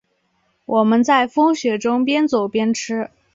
[0.65, 3.11] 我们在风雪中边走边吃